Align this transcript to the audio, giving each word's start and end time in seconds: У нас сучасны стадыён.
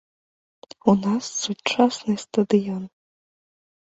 У 0.93 0.93
нас 1.03 1.25
сучасны 1.43 2.15
стадыён. 2.23 2.83